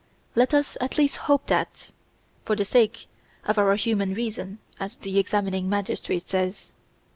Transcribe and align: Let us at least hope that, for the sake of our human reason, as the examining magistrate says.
Let 0.33 0.51
us 0.51 0.77
at 0.81 0.97
least 0.97 1.17
hope 1.29 1.45
that, 1.45 1.91
for 2.43 2.55
the 2.55 2.65
sake 2.65 3.05
of 3.45 3.59
our 3.59 3.75
human 3.75 4.15
reason, 4.15 4.57
as 4.79 4.95
the 4.95 5.19
examining 5.19 5.69
magistrate 5.69 6.27
says. 6.27 6.73